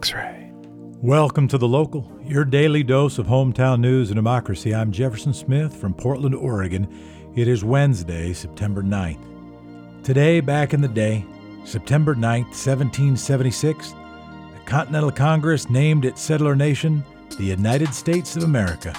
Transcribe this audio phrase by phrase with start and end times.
[0.00, 0.50] X ray.
[1.02, 4.74] Welcome to The Local, your daily dose of hometown news and democracy.
[4.74, 6.88] I'm Jefferson Smith from Portland, Oregon.
[7.36, 9.22] It is Wednesday, September 9th.
[10.02, 11.26] Today, back in the day,
[11.66, 17.04] September 9th, 1776, the Continental Congress named its settler nation
[17.36, 18.98] the United States of America.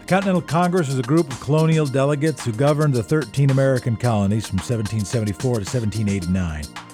[0.00, 4.48] The Continental Congress was a group of colonial delegates who governed the 13 American colonies
[4.48, 6.87] from 1774 to 1789.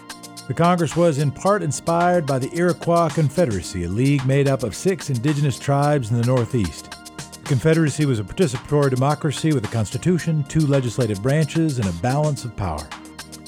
[0.46, 4.76] The Congress was in part inspired by the Iroquois Confederacy, a league made up of
[4.76, 6.90] six indigenous tribes in the Northeast.
[6.90, 12.44] The Confederacy was a participatory democracy with a constitution, two legislative branches, and a balance
[12.44, 12.86] of power.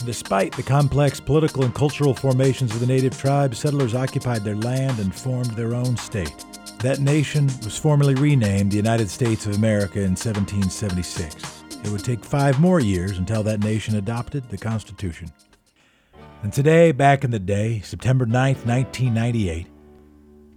[0.07, 4.99] Despite the complex political and cultural formations of the native tribes, settlers occupied their land
[4.99, 6.47] and formed their own state.
[6.79, 11.65] That nation was formally renamed the United States of America in 1776.
[11.85, 15.31] It would take five more years until that nation adopted the Constitution.
[16.47, 19.67] And today, back in the day, September 9th, 1998,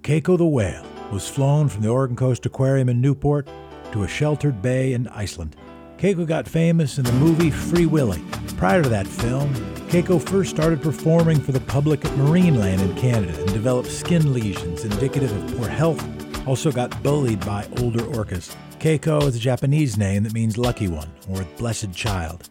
[0.04, 3.50] Keiko the whale was flown from the Oregon Coast Aquarium in Newport
[3.92, 5.56] to a sheltered bay in Iceland.
[5.98, 8.22] Keiko got famous in the movie Free Willy.
[8.56, 9.52] Prior to that film,
[9.90, 14.86] Keiko first started performing for the public at Marineland in Canada and developed skin lesions
[14.86, 16.48] indicative of poor health.
[16.48, 18.56] Also got bullied by older orcas.
[18.78, 22.48] Keiko is a Japanese name that means lucky one or blessed child.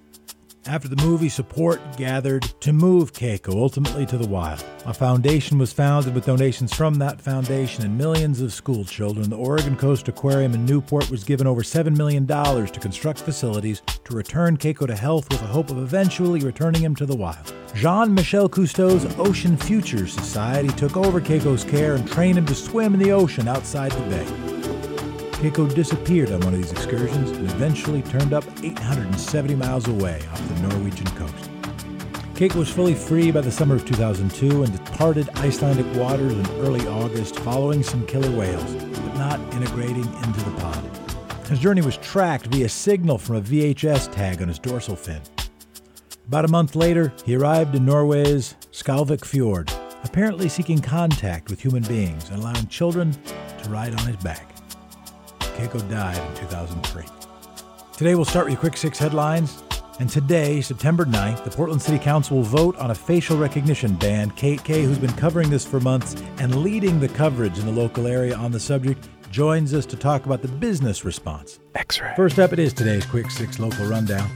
[0.69, 4.63] After the movie, support gathered to move Keiko ultimately to the wild.
[4.85, 9.31] A foundation was founded with donations from that foundation and millions of school children.
[9.31, 14.15] The Oregon Coast Aquarium in Newport was given over $7 million to construct facilities to
[14.15, 17.55] return Keiko to health with the hope of eventually returning him to the wild.
[17.75, 22.93] Jean Michel Cousteau's Ocean Futures Society took over Keiko's care and trained him to swim
[22.93, 24.58] in the ocean outside the bay.
[25.39, 30.49] Keiko disappeared on one of these excursions and eventually turned up 870 miles away off
[30.49, 31.49] the Norwegian coast.
[32.35, 36.85] Keiko was fully free by the summer of 2002 and departed Icelandic waters in early
[36.89, 41.47] August following some killer whales, but not integrating into the pond.
[41.47, 45.23] His journey was tracked via signal from a VHS tag on his dorsal fin.
[46.27, 49.73] About a month later, he arrived in Norway's Skalvik Fjord,
[50.03, 53.13] apparently seeking contact with human beings and allowing children
[53.63, 54.58] to ride on his back.
[55.59, 57.05] Keiko died in 2003.
[57.97, 59.61] Today we'll start with your quick six headlines.
[59.99, 64.31] And today, September 9th, the Portland City Council will vote on a facial recognition ban.
[64.31, 68.07] Kate Kaye, who's been covering this for months and leading the coverage in the local
[68.07, 71.59] area on the subject, joins us to talk about the business response.
[71.75, 72.13] X-ray.
[72.15, 74.31] First up, it is today's quick six local rundown.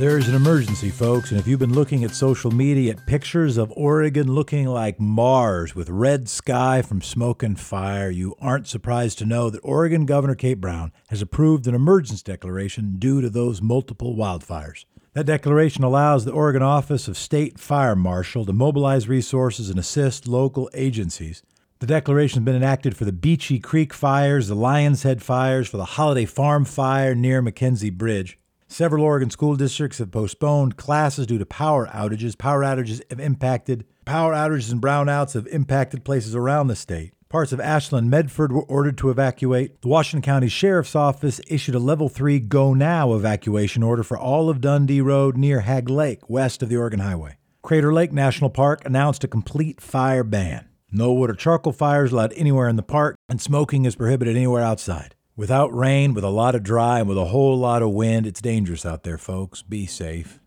[0.00, 3.70] There's an emergency, folks, and if you've been looking at social media at pictures of
[3.76, 9.26] Oregon looking like Mars with red sky from smoke and fire, you aren't surprised to
[9.26, 14.16] know that Oregon Governor Kate Brown has approved an emergency declaration due to those multiple
[14.16, 14.86] wildfires.
[15.12, 20.26] That declaration allows the Oregon Office of State Fire Marshal to mobilize resources and assist
[20.26, 21.42] local agencies.
[21.80, 25.84] The declaration has been enacted for the Beachie Creek fires, the Lionshead fires, for the
[25.84, 28.38] Holiday Farm fire near McKenzie Bridge.
[28.72, 32.38] Several Oregon school districts have postponed classes due to power outages.
[32.38, 37.12] Power outages have impacted power outages and brownouts have impacted places around the state.
[37.28, 39.82] Parts of Ashland Medford were ordered to evacuate.
[39.82, 44.48] The Washington County Sheriff's Office issued a level 3 go now evacuation order for all
[44.48, 47.38] of Dundee Road near Hagg Lake, west of the Oregon Highway.
[47.62, 50.68] Crater Lake National Park announced a complete fire ban.
[50.92, 54.62] No wood or charcoal fires allowed anywhere in the park, and smoking is prohibited anywhere
[54.62, 55.16] outside.
[55.40, 58.42] Without rain, with a lot of dry, and with a whole lot of wind, it's
[58.42, 59.62] dangerous out there, folks.
[59.62, 60.38] Be safe.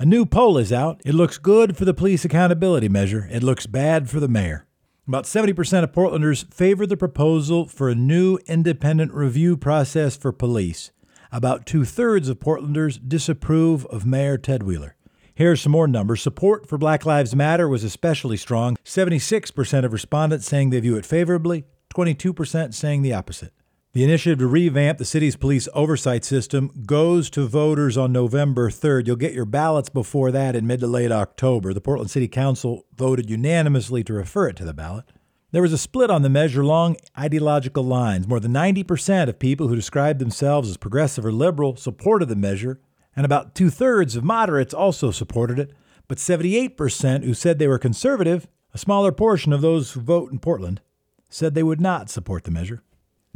[0.00, 1.00] A new poll is out.
[1.04, 3.28] It looks good for the police accountability measure.
[3.30, 4.66] It looks bad for the mayor.
[5.06, 10.90] About 70% of Portlanders favor the proposal for a new independent review process for police.
[11.30, 14.96] About two thirds of Portlanders disapprove of Mayor Ted Wheeler.
[15.36, 16.20] Here are some more numbers.
[16.20, 21.06] Support for Black Lives Matter was especially strong 76% of respondents saying they view it
[21.06, 21.62] favorably,
[21.94, 23.52] 22% saying the opposite.
[23.92, 29.08] The initiative to revamp the city's police oversight system goes to voters on November 3rd.
[29.08, 31.74] You'll get your ballots before that in mid to late October.
[31.74, 35.06] The Portland City Council voted unanimously to refer it to the ballot.
[35.50, 38.28] There was a split on the measure along ideological lines.
[38.28, 42.80] More than 90% of people who described themselves as progressive or liberal supported the measure,
[43.16, 45.72] and about two thirds of moderates also supported it.
[46.06, 50.38] But 78% who said they were conservative, a smaller portion of those who vote in
[50.38, 50.80] Portland,
[51.28, 52.84] said they would not support the measure.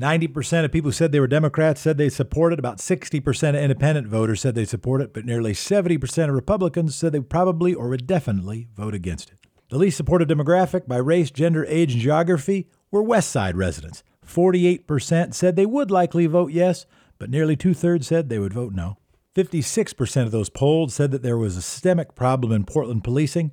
[0.01, 2.59] 90% of people who said they were Democrats said they supported.
[2.59, 7.13] About 60% of independent voters said they support it, but nearly 70% of Republicans said
[7.13, 9.39] they probably or would definitely vote against it.
[9.69, 14.03] The least supported demographic by race, gender, age, and geography were West Side residents.
[14.27, 16.87] 48% said they would likely vote yes,
[17.19, 18.99] but nearly two thirds said they would vote no.
[19.37, 23.53] 56% of those polled said that there was a systemic problem in Portland policing.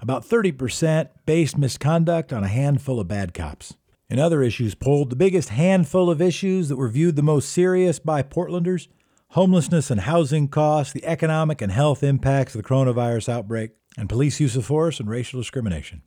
[0.00, 3.74] About 30% based misconduct on a handful of bad cops.
[4.10, 7.98] In other issues polled, the biggest handful of issues that were viewed the most serious
[7.98, 8.88] by Portlanders
[9.32, 14.40] homelessness and housing costs, the economic and health impacts of the coronavirus outbreak, and police
[14.40, 16.00] use of force and racial discrimination.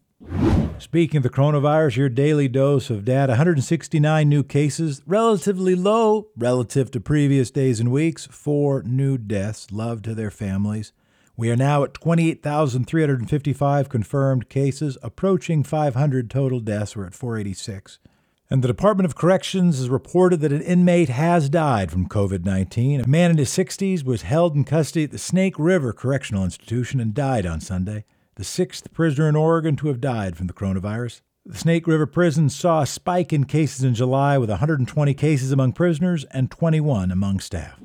[0.79, 6.89] Speaking of the coronavirus, your daily dose of data 169 new cases, relatively low relative
[6.91, 10.91] to previous days and weeks, four new deaths, love to their families.
[11.41, 16.95] We are now at 28,355 confirmed cases, approaching 500 total deaths.
[16.95, 17.97] We're at 486.
[18.51, 23.01] And the Department of Corrections has reported that an inmate has died from COVID 19.
[23.01, 26.99] A man in his 60s was held in custody at the Snake River Correctional Institution
[26.99, 28.05] and died on Sunday,
[28.35, 31.21] the sixth prisoner in Oregon to have died from the coronavirus.
[31.43, 35.73] The Snake River Prison saw a spike in cases in July with 120 cases among
[35.73, 37.79] prisoners and 21 among staff.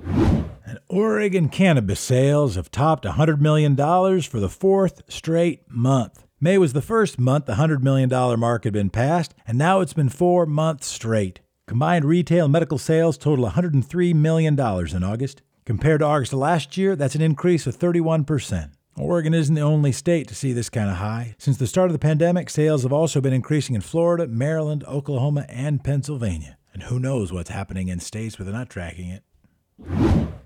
[0.66, 6.26] And Oregon cannabis sales have topped $100 million for the fourth straight month.
[6.38, 9.94] May was the first month the $100 million mark had been passed, and now it's
[9.94, 11.40] been four months straight.
[11.66, 15.40] Combined retail and medical sales total $103 million in August.
[15.64, 18.72] Compared to August of last year, that's an increase of 31%.
[18.98, 21.34] Oregon isn't the only state to see this kind of high.
[21.38, 25.44] Since the start of the pandemic, sales have also been increasing in Florida, Maryland, Oklahoma,
[25.50, 26.56] and Pennsylvania.
[26.72, 29.22] And who knows what's happening in states where they're not tracking it.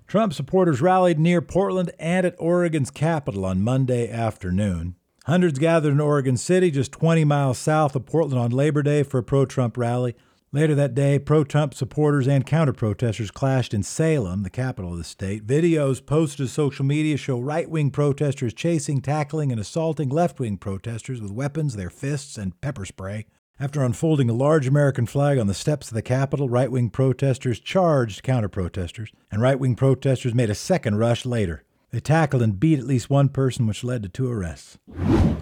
[0.08, 4.96] Trump supporters rallied near Portland and at Oregon's capital on Monday afternoon.
[5.26, 9.18] Hundreds gathered in Oregon City, just 20 miles south of Portland on Labor Day for
[9.18, 10.16] a pro Trump rally.
[10.52, 14.98] Later that day, pro Trump supporters and counter protesters clashed in Salem, the capital of
[14.98, 15.46] the state.
[15.46, 20.56] Videos posted to social media show right wing protesters chasing, tackling, and assaulting left wing
[20.56, 23.26] protesters with weapons, their fists, and pepper spray.
[23.60, 27.60] After unfolding a large American flag on the steps of the Capitol, right wing protesters
[27.60, 31.62] charged counter protesters, and right wing protesters made a second rush later.
[31.90, 34.78] They tackled and beat at least one person, which led to two arrests.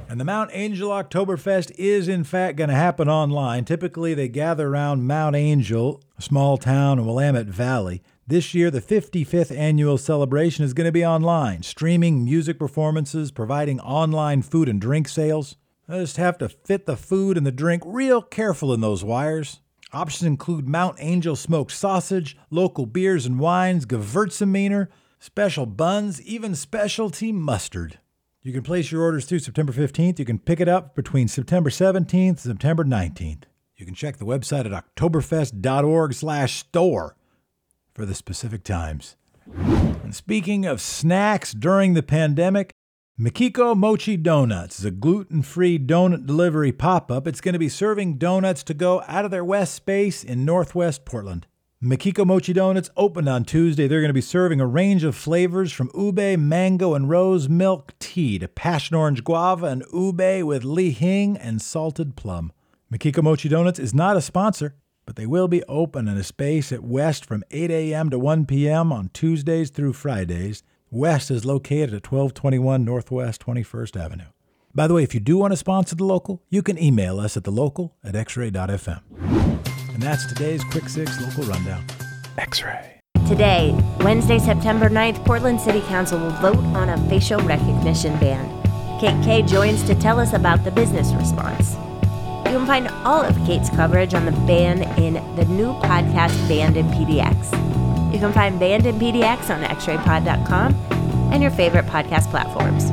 [0.08, 3.66] And the Mount Angel Oktoberfest is, in fact, going to happen online.
[3.66, 8.02] Typically, they gather around Mount Angel, a small town in Willamette Valley.
[8.26, 13.80] This year, the 55th annual celebration is going to be online, streaming music performances, providing
[13.80, 15.56] online food and drink sales.
[15.86, 19.60] I just have to fit the food and the drink real careful in those wires.
[19.92, 24.88] Options include Mount Angel smoked sausage, local beers and wines, Gewürztraminer,
[25.18, 27.98] special buns, even specialty mustard.
[28.42, 30.18] You can place your orders through September 15th.
[30.18, 33.42] You can pick it up between September 17th and September 19th.
[33.76, 37.16] You can check the website at oktoberfest.org/store
[37.94, 39.16] for the specific times.
[39.56, 42.70] And speaking of snacks during the pandemic,
[43.18, 47.26] Mikiko Mochi Donuts is a gluten free donut delivery pop up.
[47.26, 51.04] It's going to be serving donuts to go out of their west space in northwest
[51.04, 51.48] Portland.
[51.82, 53.86] Mikiko Mochi Donuts opened on Tuesday.
[53.86, 57.96] They're going to be serving a range of flavors from ube, mango, and rose milk
[58.00, 62.52] tea to passion orange guava and ube with li hing and salted plum.
[62.92, 64.74] Mikiko Mochi Donuts is not a sponsor,
[65.06, 68.10] but they will be open in a space at West from 8 a.m.
[68.10, 68.92] to 1 p.m.
[68.92, 70.64] on Tuesdays through Fridays.
[70.90, 74.24] West is located at 1221 Northwest 21st Avenue.
[74.74, 77.36] By the way, if you do want to sponsor the local, you can email us
[77.36, 79.67] at thelocal at xray.fm.
[79.98, 81.84] And that's today's Quick Six Local Rundown.
[82.38, 83.00] X Ray.
[83.26, 88.46] Today, Wednesday, September 9th, Portland City Council will vote on a facial recognition ban.
[89.00, 91.74] Kate Kaye joins to tell us about the business response.
[92.46, 96.76] You can find all of Kate's coverage on the ban in the new podcast Banned
[96.76, 98.12] in PDX.
[98.12, 100.74] You can find Banned in PDX on xraypod.com
[101.32, 102.90] and your favorite podcast platforms.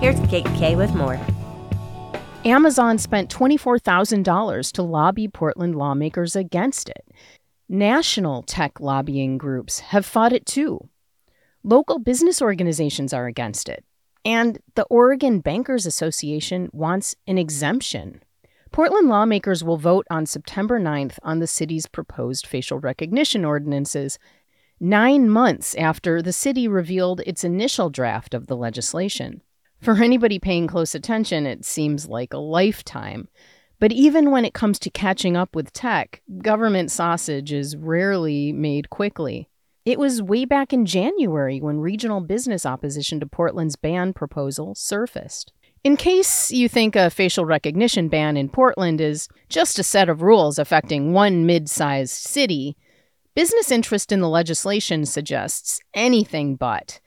[0.00, 1.18] Here's Kate Kaye with more.
[2.44, 7.08] Amazon spent $24,000 to lobby Portland lawmakers against it.
[7.70, 10.78] National tech lobbying groups have fought it too.
[11.62, 13.82] Local business organizations are against it.
[14.26, 18.20] And the Oregon Bankers Association wants an exemption.
[18.72, 24.18] Portland lawmakers will vote on September 9th on the city's proposed facial recognition ordinances,
[24.78, 29.40] nine months after the city revealed its initial draft of the legislation.
[29.84, 33.28] For anybody paying close attention, it seems like a lifetime.
[33.78, 38.88] But even when it comes to catching up with tech, government sausage is rarely made
[38.88, 39.50] quickly.
[39.84, 45.52] It was way back in January when regional business opposition to Portland's ban proposal surfaced.
[45.84, 50.22] In case you think a facial recognition ban in Portland is just a set of
[50.22, 52.74] rules affecting one mid sized city,
[53.34, 57.00] business interest in the legislation suggests anything but.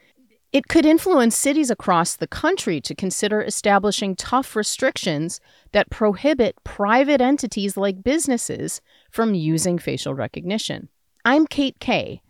[0.58, 5.40] It could influence cities across the country to consider establishing tough restrictions
[5.72, 10.90] that prohibit private entities like businesses from using facial recognition.
[11.24, 12.24] I'm Kate Kaye.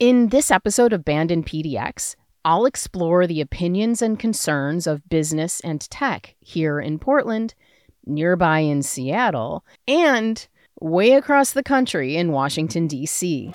[0.00, 5.60] In this episode of Banned in PDX, I'll explore the opinions and concerns of business
[5.60, 7.54] and tech here in Portland,
[8.04, 10.48] nearby in Seattle, and
[10.80, 13.54] way across the country in Washington, D.C.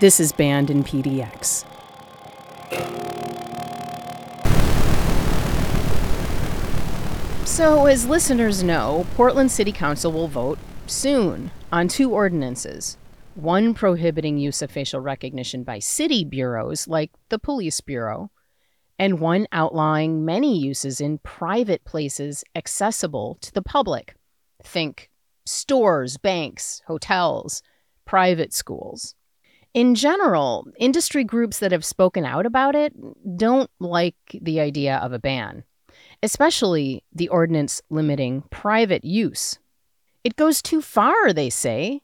[0.00, 1.64] This is Banned in PDX.
[7.46, 10.58] So, as listeners know, Portland City Council will vote
[10.88, 12.96] soon on two ordinances
[13.36, 18.30] one prohibiting use of facial recognition by city bureaus like the police bureau,
[18.98, 24.16] and one outlawing many uses in private places accessible to the public.
[24.62, 25.10] Think
[25.46, 27.62] stores, banks, hotels,
[28.04, 29.14] private schools.
[29.74, 32.94] In general, industry groups that have spoken out about it
[33.36, 35.64] don't like the idea of a ban
[36.24, 39.58] especially the ordinance limiting private use.
[40.24, 42.00] It goes too far, they say.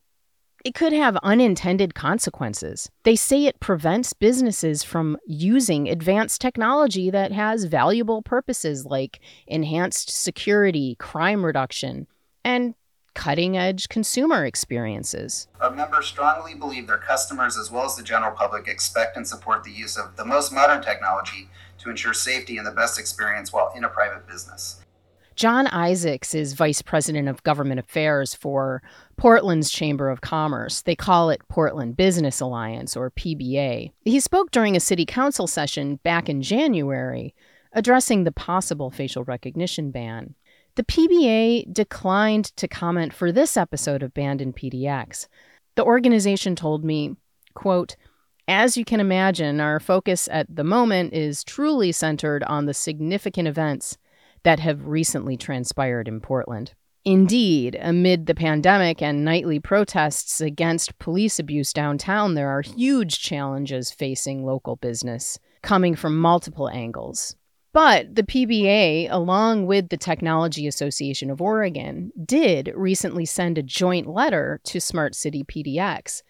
[0.62, 2.90] It could have unintended consequences.
[3.04, 10.10] They say it prevents businesses from using advanced technology that has valuable purposes like enhanced
[10.10, 12.06] security, crime reduction,
[12.44, 12.74] and
[13.20, 15.46] cutting edge consumer experiences.
[15.60, 19.62] Our members strongly believe their customers, as well as the general public, expect and support
[19.62, 21.50] the use of the most modern technology
[21.80, 24.80] to ensure safety and the best experience while in a private business.
[25.36, 28.82] John Isaacs is Vice President of Government Affairs for
[29.18, 30.80] Portland's Chamber of Commerce.
[30.80, 33.92] They call it Portland Business Alliance, or PBA.
[34.06, 37.34] He spoke during a city council session back in January
[37.72, 40.34] addressing the possible facial recognition ban.
[40.76, 45.26] The PBA declined to comment for this episode of Banned in PDX.
[45.74, 47.16] The organization told me,
[47.54, 47.96] quote,
[48.46, 53.46] as you can imagine, our focus at the moment is truly centered on the significant
[53.46, 53.96] events
[54.42, 56.74] that have recently transpired in Portland.
[57.04, 63.90] Indeed, amid the pandemic and nightly protests against police abuse downtown, there are huge challenges
[63.90, 67.36] facing local business, coming from multiple angles.
[67.72, 74.08] But the PBA, along with the Technology Association of Oregon, did recently send a joint
[74.08, 76.22] letter to Smart City PDX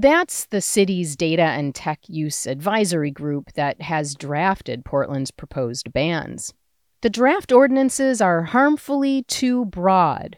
[0.00, 6.54] that's the city's data and tech use advisory group that has drafted Portland's proposed bans.
[7.00, 10.36] The draft ordinances are harmfully too broad,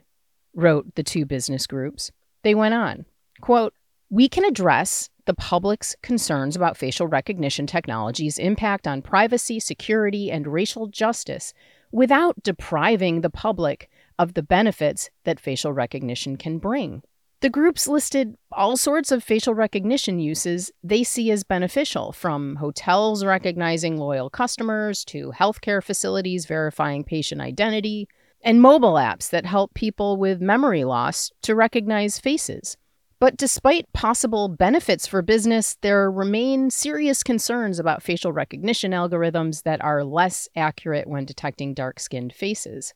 [0.54, 2.10] wrote the two business groups.
[2.42, 3.04] They went on,
[3.42, 3.74] quote,
[4.08, 10.46] "We can address the public's concerns about facial recognition technology's impact on privacy, security, and
[10.46, 11.52] racial justice
[11.92, 17.02] without depriving the public of the benefits that facial recognition can bring.
[17.40, 23.24] The groups listed all sorts of facial recognition uses they see as beneficial, from hotels
[23.24, 28.08] recognizing loyal customers to healthcare facilities verifying patient identity,
[28.42, 32.76] and mobile apps that help people with memory loss to recognize faces.
[33.20, 39.84] But despite possible benefits for business, there remain serious concerns about facial recognition algorithms that
[39.84, 42.94] are less accurate when detecting dark skinned faces.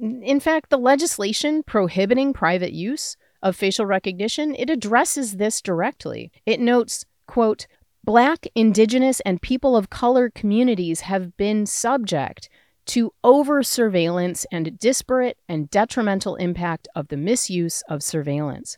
[0.00, 6.32] In fact, the legislation prohibiting private use of facial recognition, it addresses this directly.
[6.44, 7.68] It notes, quote,
[8.02, 12.48] Black, Indigenous, and people of color communities have been subject
[12.86, 18.76] to over surveillance and disparate and detrimental impact of the misuse of surveillance.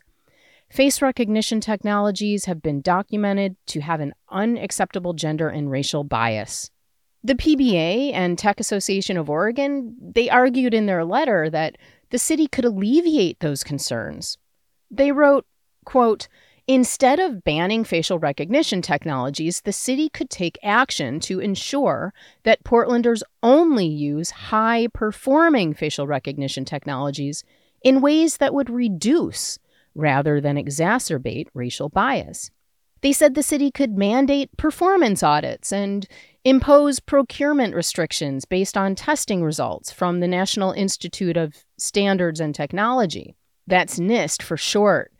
[0.71, 6.71] Face recognition technologies have been documented to have an unacceptable gender and racial bias.
[7.23, 11.77] The PBA and Tech Association of Oregon, they argued in their letter that
[12.09, 14.37] the city could alleviate those concerns
[14.91, 15.45] they wrote,
[15.85, 16.27] quote,
[16.67, 22.13] Instead of banning facial recognition technologies, the city could take action to ensure
[22.43, 27.43] that Portlanders only use high performing facial recognition technologies
[27.83, 29.57] in ways that would reduce
[29.95, 32.49] rather than exacerbate racial bias.
[33.01, 36.07] They said the city could mandate performance audits and
[36.43, 43.35] impose procurement restrictions based on testing results from the National Institute of Standards and Technology.
[43.67, 45.11] That's NIST for short.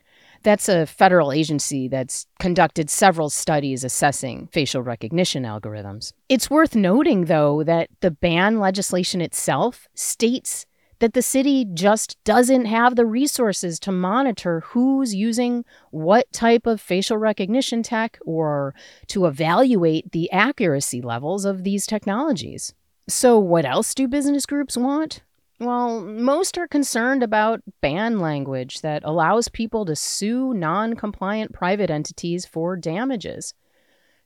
[0.42, 6.12] That's a federal agency that's conducted several studies assessing facial recognition algorithms.
[6.28, 10.66] It's worth noting, though, that the ban legislation itself states
[11.02, 16.80] that the city just doesn't have the resources to monitor who's using what type of
[16.80, 18.72] facial recognition tech or
[19.08, 22.72] to evaluate the accuracy levels of these technologies.
[23.08, 25.24] So, what else do business groups want?
[25.58, 31.90] Well, most are concerned about ban language that allows people to sue non compliant private
[31.90, 33.54] entities for damages.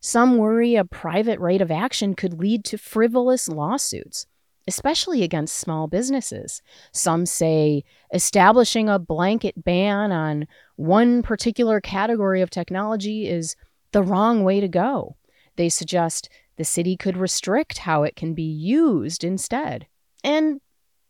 [0.00, 4.26] Some worry a private right of action could lead to frivolous lawsuits,
[4.66, 6.62] especially against small businesses.
[6.92, 10.46] Some say establishing a blanket ban on
[10.76, 13.56] one particular category of technology is
[13.92, 15.16] the wrong way to go.
[15.56, 19.86] They suggest the city could restrict how it can be used instead.
[20.24, 20.60] And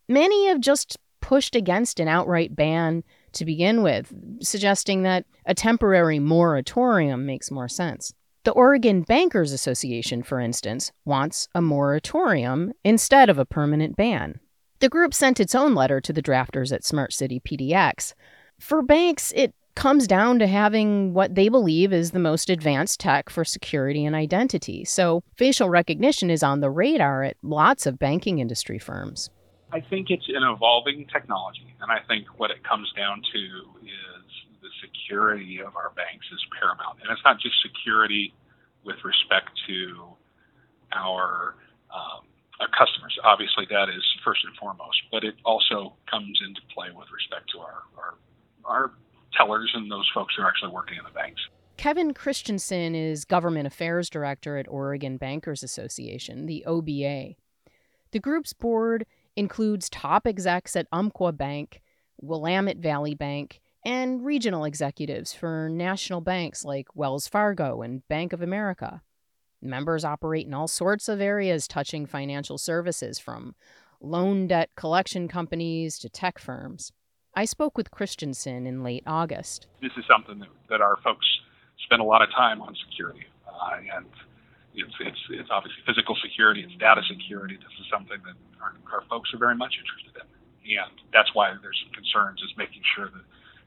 [0.08, 6.18] many have just pushed against an outright ban to begin with, suggesting that a temporary
[6.18, 8.12] moratorium makes more sense.
[8.46, 14.38] The Oregon Bankers Association, for instance, wants a moratorium instead of a permanent ban.
[14.78, 18.14] The group sent its own letter to the drafters at Smart City PDX.
[18.60, 23.30] For banks, it comes down to having what they believe is the most advanced tech
[23.30, 24.84] for security and identity.
[24.84, 29.28] So, facial recognition is on the radar at lots of banking industry firms.
[29.72, 33.40] I think it's an evolving technology, and I think what it comes down to
[33.82, 34.05] is
[35.06, 36.98] security of our banks is paramount.
[37.02, 38.34] And it's not just security
[38.84, 40.16] with respect to
[40.92, 41.54] our
[41.94, 42.26] um,
[42.60, 43.16] our customers.
[43.24, 47.58] Obviously, that is first and foremost, but it also comes into play with respect to
[47.58, 48.14] our our,
[48.64, 48.90] our
[49.36, 51.40] tellers and those folks who are actually working in the banks.
[51.76, 57.36] Kevin Christensen is Government Affairs Director at Oregon Bankers Association, the OBA.
[58.12, 59.04] The group's board
[59.36, 61.82] includes top execs at Umpqua Bank,
[62.18, 68.42] Willamette Valley Bank, and regional executives for national banks like Wells Fargo and Bank of
[68.42, 69.00] America.
[69.62, 73.54] Members operate in all sorts of areas touching financial services, from
[74.00, 76.90] loan debt collection companies to tech firms.
[77.36, 79.68] I spoke with Christensen in late August.
[79.80, 81.26] This is something that, that our folks
[81.84, 83.26] spend a lot of time on security.
[83.46, 84.06] Uh, and
[84.74, 87.54] it's, it's, it's obviously physical security, it's data security.
[87.54, 90.26] This is something that our, our folks are very much interested in.
[90.74, 93.22] And that's why there's some concerns is making sure that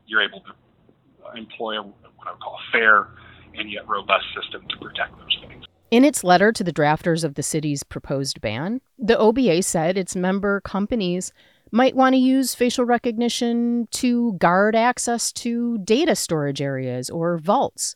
[0.10, 3.08] you're able to employ what I would call a fair
[3.56, 5.66] and yet robust system to protect those things.
[5.92, 10.16] In its letter to the drafters of the city's proposed ban, the OBA said its
[10.16, 11.34] member companies
[11.72, 17.96] might want to use facial recognition to guard access to data storage areas or vaults.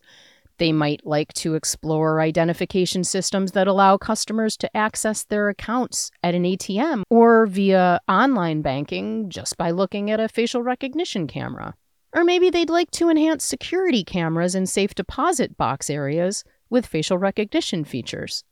[0.60, 6.36] They might like to explore identification systems that allow customers to access their accounts at
[6.36, 11.74] an ATM or via online banking just by looking at a facial recognition camera.
[12.14, 17.18] Or maybe they'd like to enhance security cameras in safe deposit box areas with facial
[17.18, 18.44] recognition features.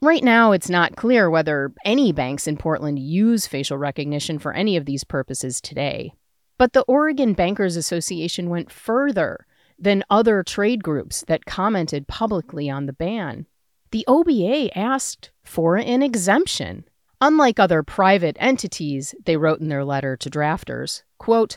[0.00, 4.76] Right now, it's not clear whether any banks in Portland use facial recognition for any
[4.76, 6.12] of these purposes today.
[6.58, 9.46] But the Oregon Bankers Association went further
[9.78, 13.46] than other trade groups that commented publicly on the ban.
[13.90, 16.84] The OBA asked for an exemption.
[17.20, 21.56] Unlike other private entities, they wrote in their letter to drafters, quote,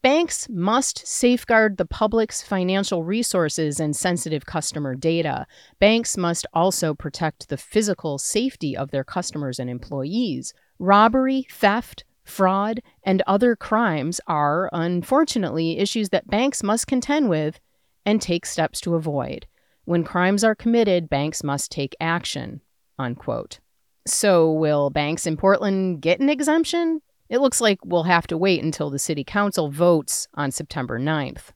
[0.00, 5.44] Banks must safeguard the public's financial resources and sensitive customer data.
[5.80, 10.54] Banks must also protect the physical safety of their customers and employees.
[10.78, 17.58] Robbery, theft, fraud, and other crimes are, unfortunately, issues that banks must contend with
[18.06, 19.48] and take steps to avoid.
[19.84, 22.60] When crimes are committed, banks must take action.
[23.00, 23.58] Unquote.
[24.06, 27.02] So, will banks in Portland get an exemption?
[27.28, 31.50] It looks like we'll have to wait until the City Council votes on September 9th.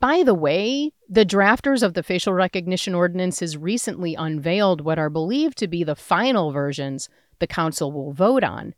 [0.00, 5.58] By the way, the drafters of the facial recognition ordinances recently unveiled what are believed
[5.58, 8.74] to be the final versions the Council will vote on.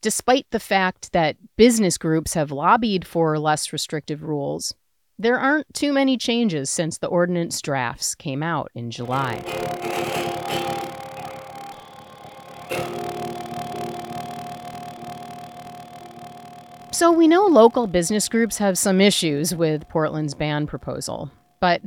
[0.00, 4.74] Despite the fact that business groups have lobbied for less restrictive rules,
[5.18, 9.42] there aren't too many changes since the ordinance drafts came out in July.
[16.94, 21.28] So we know local business groups have some issues with Portland's ban proposal,
[21.60, 21.82] but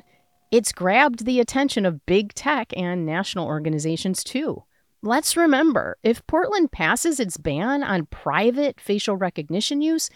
[0.51, 4.65] it's grabbed the attention of big tech and national organizations too.
[5.01, 10.09] Let's remember if Portland passes its ban on private facial recognition use,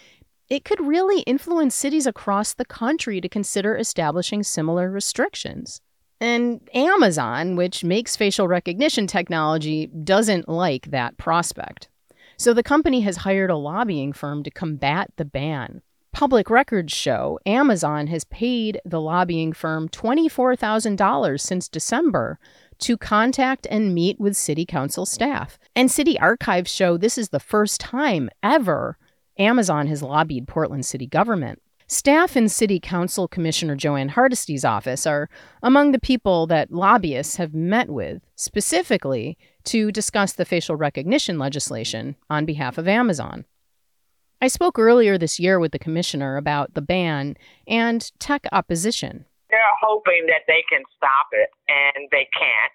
[0.50, 5.80] it could really influence cities across the country to consider establishing similar restrictions.
[6.20, 11.88] And Amazon, which makes facial recognition technology, doesn't like that prospect.
[12.42, 15.80] So the company has hired a lobbying firm to combat the ban.
[16.12, 22.40] Public records show Amazon has paid the lobbying firm $24,000 since December
[22.80, 25.56] to contact and meet with city council staff.
[25.76, 28.98] And city archives show this is the first time ever
[29.38, 31.61] Amazon has lobbied Portland city government.
[31.92, 35.28] Staff in City Council Commissioner Jo Ann Hardesty's office are
[35.62, 42.16] among the people that lobbyists have met with, specifically to discuss the facial recognition legislation
[42.30, 43.44] on behalf of Amazon.
[44.40, 49.26] I spoke earlier this year with the commissioner about the ban and tech opposition.
[49.50, 52.72] They're hoping that they can stop it, and they can't.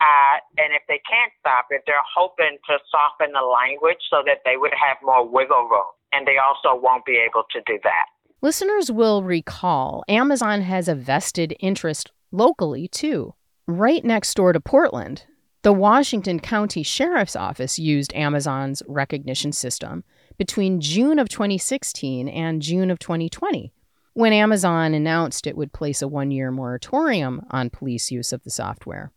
[0.00, 4.42] Uh, and if they can't stop it, they're hoping to soften the language so that
[4.44, 5.86] they would have more wiggle room.
[6.12, 8.06] And they also won't be able to do that.
[8.42, 13.34] Listeners will recall Amazon has a vested interest locally, too.
[13.66, 15.24] Right next door to Portland,
[15.62, 20.04] the Washington County Sheriff's Office used Amazon's Rekognition system
[20.36, 23.72] between June of 2016 and June of 2020,
[24.12, 28.50] when Amazon announced it would place a one year moratorium on police use of the
[28.50, 29.12] software.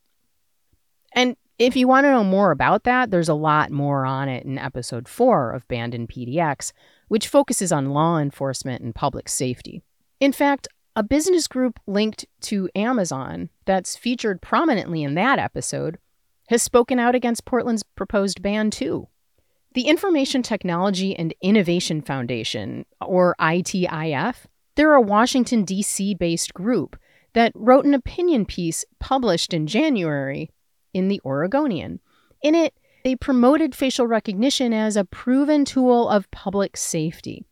[1.13, 4.45] And if you want to know more about that, there's a lot more on it
[4.45, 6.71] in episode 4 of Banned in PDX,
[7.09, 9.83] which focuses on law enforcement and public safety.
[10.19, 15.97] In fact, a business group linked to Amazon that's featured prominently in that episode
[16.49, 19.07] has spoken out against Portland's proposed ban too.
[19.75, 24.45] The Information Technology and Innovation Foundation, or ITIF,
[24.75, 26.15] they're a Washington, D.C.
[26.15, 26.97] based group
[27.33, 30.49] that wrote an opinion piece published in January
[30.93, 31.99] in the Oregonian.
[32.41, 37.45] In it, they promoted facial recognition as a proven tool of public safety.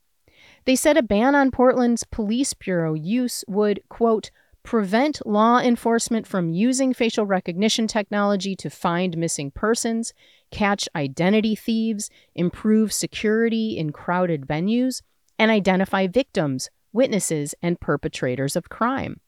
[0.65, 4.31] They said a ban on Portland's police bureau use would, quote,
[4.63, 10.13] prevent law enforcement from using facial recognition technology to find missing persons,
[10.51, 15.01] catch identity thieves, improve security in crowded venues,
[15.39, 19.21] and identify victims, witnesses, and perpetrators of crime.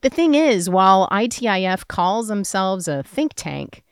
[0.00, 3.82] The thing is, while ITIF calls themselves a think tank,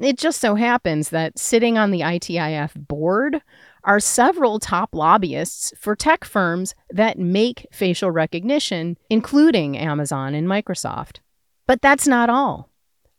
[0.00, 3.42] it just so happens that sitting on the ITIF board
[3.84, 11.18] are several top lobbyists for tech firms that make facial recognition, including Amazon and Microsoft.
[11.66, 12.70] But that's not all.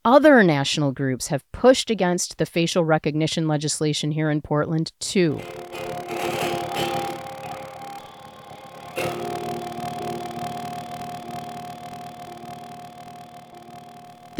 [0.05, 5.41] Other national groups have pushed against the facial recognition legislation here in Portland, too.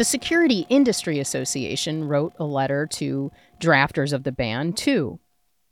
[0.00, 5.20] The Security Industry Association wrote a letter to drafters of the ban, too,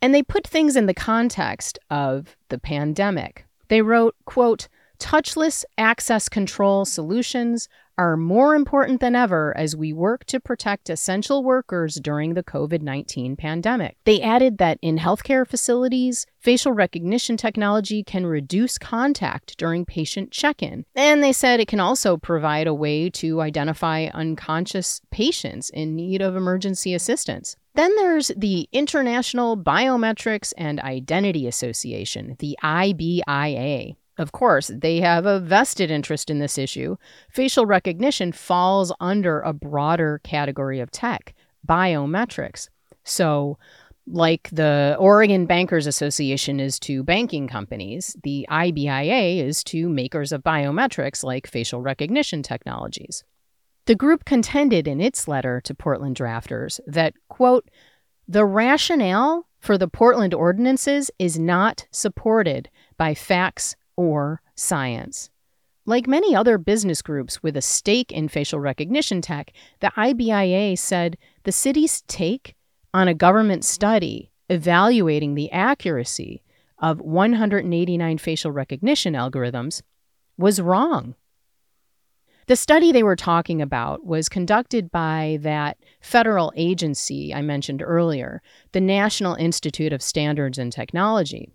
[0.03, 3.47] and they put things in the context of the pandemic.
[3.69, 10.25] They wrote, quote, touchless access control solutions are more important than ever as we work
[10.27, 13.97] to protect essential workers during the COVID 19 pandemic.
[14.05, 20.63] They added that in healthcare facilities, facial recognition technology can reduce contact during patient check
[20.63, 20.87] in.
[20.95, 26.23] And they said it can also provide a way to identify unconscious patients in need
[26.23, 27.57] of emergency assistance.
[27.75, 33.97] Then there's the International Biometrics and Identity Association, the IBIA.
[34.19, 36.97] Of course, they have a vested interest in this issue.
[37.31, 41.35] Facial recognition falls under a broader category of tech,
[41.67, 42.69] biometrics.
[43.05, 43.59] So,
[44.07, 50.43] like the Oregon Bankers Association is to banking companies, the IBIA is to makers of
[50.43, 53.23] biometrics like facial recognition technologies.
[53.87, 57.71] The group contended in its letter to Portland drafters that, quote,
[58.27, 65.29] the rationale for the Portland ordinances is not supported by facts or science.
[65.85, 71.19] Like many other business groups with a stake in facial recognition tech, the IBIA said
[71.43, 72.55] the city's take
[72.95, 76.43] on a government study evaluating the accuracy
[76.79, 79.83] of 189 facial recognition algorithms
[80.37, 81.17] was wrong.
[82.47, 88.43] The study they were talking about was conducted by that federal agency I mentioned earlier,
[88.71, 91.51] the National Institute of Standards and Technology.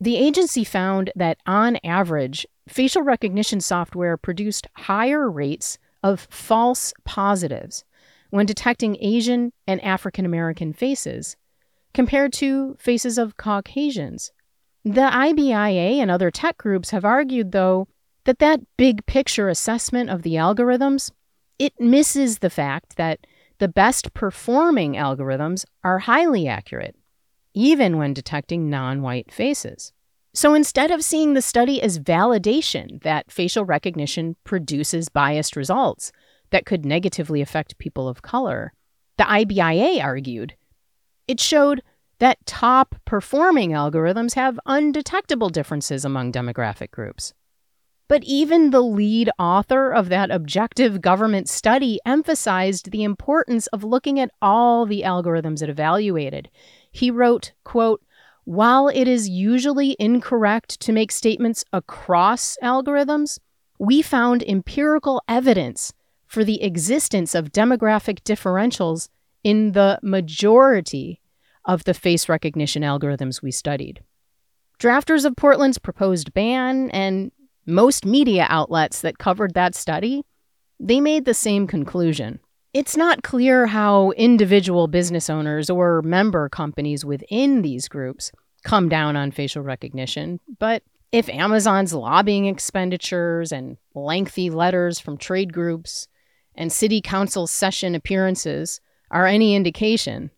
[0.00, 7.84] The agency found that on average, facial recognition software produced higher rates of false positives
[8.30, 11.36] when detecting Asian and African American faces
[11.94, 14.32] compared to faces of Caucasians.
[14.84, 17.88] The IBIA and other tech groups have argued, though,
[18.24, 21.10] that that big picture assessment of the algorithms
[21.58, 23.20] it misses the fact that
[23.58, 26.96] the best performing algorithms are highly accurate
[27.54, 29.92] even when detecting non white faces.
[30.34, 36.10] So instead of seeing the study as validation that facial recognition produces biased results
[36.50, 38.72] that could negatively affect people of color,
[39.16, 40.56] the IBIA argued
[41.26, 41.82] it showed
[42.18, 47.32] that top performing algorithms have undetectable differences among demographic groups.
[48.08, 54.20] But even the lead author of that objective government study emphasized the importance of looking
[54.20, 56.50] at all the algorithms it evaluated
[56.94, 58.00] he wrote, quote,
[58.44, 63.40] while it is usually incorrect to make statements across algorithms,
[63.80, 65.92] we found empirical evidence
[66.26, 69.08] for the existence of demographic differentials
[69.42, 71.20] in the majority
[71.64, 74.00] of the face recognition algorithms we studied.
[74.78, 77.32] Drafters of Portland's proposed ban and
[77.66, 80.24] most media outlets that covered that study,
[80.78, 82.38] they made the same conclusion.
[82.74, 88.32] It's not clear how individual business owners or member companies within these groups
[88.64, 90.82] come down on facial recognition, but
[91.14, 96.08] If Amazon's lobbying expenditures and lengthy letters from trade groups
[96.56, 98.80] and city council session appearances
[99.12, 100.32] are any indication,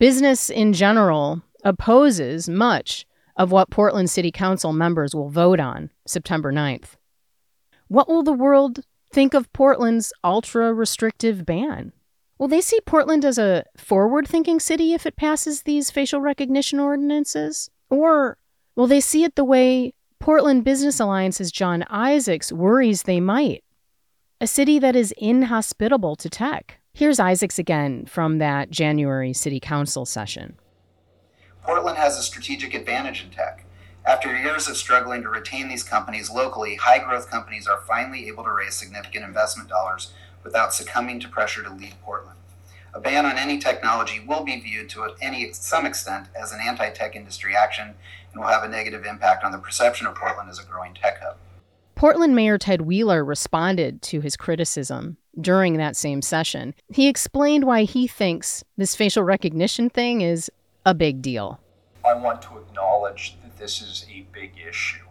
[0.00, 6.52] business in general opposes much of what Portland City Council members will vote on September
[6.52, 6.96] 9th.
[7.86, 8.80] What will the world
[9.14, 11.92] think of Portland's ultra restrictive ban?
[12.36, 16.80] Will they see Portland as a forward thinking city if it passes these facial recognition
[16.80, 17.70] ordinances?
[17.88, 18.36] Or
[18.74, 23.62] will they see it the way Portland Business Alliance's John Isaacs worries they might?
[24.40, 26.78] A city that is inhospitable to tech.
[26.92, 30.56] Here's Isaacs again from that January City Council session.
[31.62, 33.63] Portland has a strategic advantage in tech.
[34.06, 38.44] After years of struggling to retain these companies locally, high growth companies are finally able
[38.44, 40.12] to raise significant investment dollars
[40.42, 42.36] without succumbing to pressure to leave Portland.
[42.92, 47.16] A ban on any technology will be viewed to any some extent as an anti-tech
[47.16, 47.94] industry action
[48.32, 51.22] and will have a negative impact on the perception of Portland as a growing tech
[51.22, 51.36] hub.
[51.94, 56.74] Portland Mayor Ted Wheeler responded to his criticism during that same session.
[56.92, 60.50] He explained why he thinks this facial recognition thing is
[60.84, 61.58] a big deal.
[62.06, 65.06] I want to acknowledge that this is a big issue.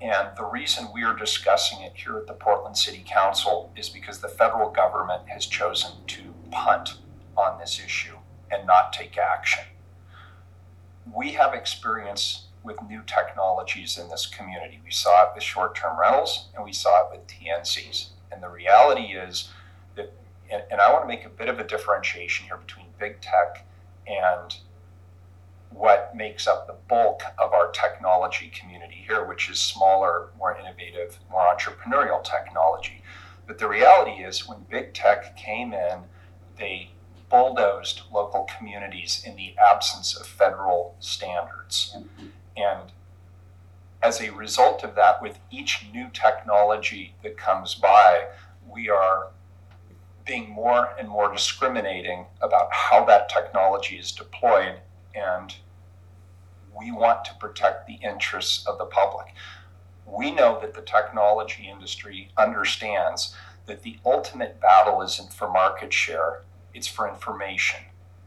[0.00, 4.20] And the reason we are discussing it here at the Portland City Council is because
[4.20, 6.98] the federal government has chosen to punt
[7.36, 8.18] on this issue
[8.48, 9.64] and not take action.
[11.12, 14.80] We have experience with new technologies in this community.
[14.84, 18.10] We saw it with short term rentals and we saw it with TNCs.
[18.30, 19.50] And the reality is
[19.96, 20.12] that,
[20.48, 23.66] and, and I want to make a bit of a differentiation here between big tech
[24.06, 24.56] and
[25.70, 31.18] what makes up the bulk of our technology community here, which is smaller, more innovative,
[31.30, 33.02] more entrepreneurial technology.
[33.46, 36.00] But the reality is, when big tech came in,
[36.58, 36.90] they
[37.30, 41.96] bulldozed local communities in the absence of federal standards.
[42.56, 42.92] And
[44.02, 48.26] as a result of that, with each new technology that comes by,
[48.66, 49.28] we are
[50.26, 54.80] being more and more discriminating about how that technology is deployed
[55.18, 55.54] and
[56.78, 59.34] we want to protect the interests of the public.
[60.06, 63.34] We know that the technology industry understands
[63.66, 67.80] that the ultimate battle isn't for market share, it's for information.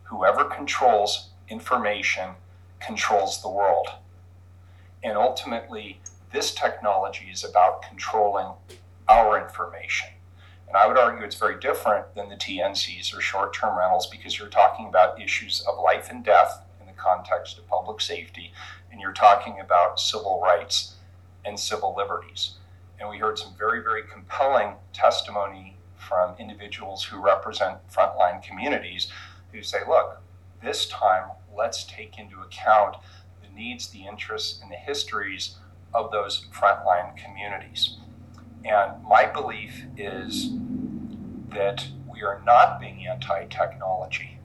[0.04, 2.32] Whoever controls information
[2.80, 3.88] controls the world.
[5.04, 6.00] And ultimately,
[6.32, 8.54] this technology is about controlling
[9.08, 10.10] our information.
[10.68, 14.38] And I would argue it's very different than the TNCs or short term rentals because
[14.38, 16.64] you're talking about issues of life and death
[17.02, 18.52] context of public safety,
[18.92, 20.96] and you're talking about civil rights
[21.44, 22.56] and civil liberties.
[23.00, 29.12] And we heard some very, very compelling testimony from individuals who represent frontline communities
[29.52, 30.22] who say, look,
[30.64, 32.98] this time let's take into account
[33.42, 35.58] the needs, the interests, and the histories
[35.94, 37.98] of those frontline communities.
[38.64, 40.52] And my belief is
[41.50, 44.38] that we are not being anti technology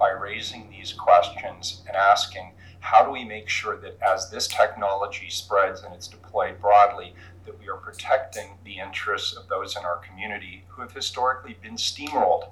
[0.00, 5.28] by raising these questions and asking how do we make sure that as this technology
[5.28, 9.98] spreads and it's deployed broadly, that we are protecting the interests of those in our
[9.98, 12.48] community who have historically been steamrolled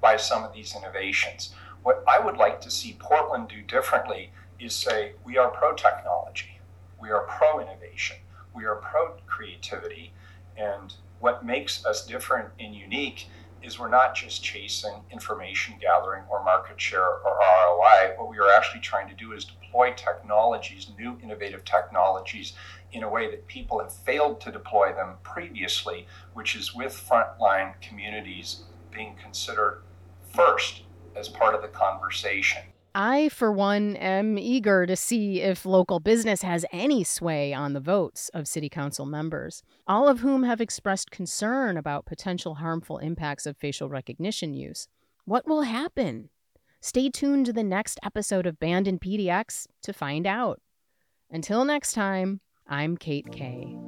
[0.00, 1.54] by some of these innovations.
[1.82, 6.58] What I would like to see Portland do differently is say we are pro technology,
[6.98, 8.16] we are pro innovation,
[8.54, 10.12] we are pro creativity,
[10.56, 13.28] and what makes us different and unique
[13.62, 18.14] is we're not just chasing information gathering or market share or ROI.
[18.16, 22.54] What we are actually trying to do is deploy technologies, new innovative technologies,
[22.92, 27.80] in a way that people have failed to deploy them previously, which is with frontline
[27.80, 29.82] communities being considered
[30.34, 30.82] first
[31.16, 32.62] as part of the conversation.
[32.94, 37.80] I, for one, am eager to see if local business has any sway on the
[37.80, 43.46] votes of city council members, all of whom have expressed concern about potential harmful impacts
[43.46, 44.88] of facial recognition use.
[45.24, 46.30] What will happen?
[46.80, 50.60] Stay tuned to the next episode of Banned in PDX to find out.
[51.30, 53.87] Until next time, I'm Kate Kaye.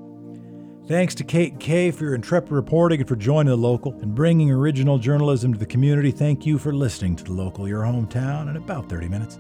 [0.91, 4.51] Thanks to Kate Kaye for your intrepid reporting and for joining the local and bringing
[4.51, 6.11] original journalism to the community.
[6.11, 9.39] Thank you for listening to the local, your hometown, in about 30 minutes.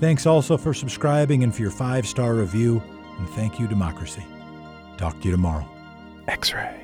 [0.00, 2.82] Thanks also for subscribing and for your five star review.
[3.16, 4.24] And thank you, Democracy.
[4.96, 5.68] Talk to you tomorrow.
[6.26, 6.82] X ray.